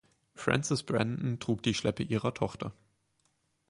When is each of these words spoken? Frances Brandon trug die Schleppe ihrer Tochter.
Frances 0.33 0.81
Brandon 0.81 1.37
trug 1.39 1.61
die 1.61 1.75
Schleppe 1.75 2.01
ihrer 2.01 2.33
Tochter. 2.33 2.73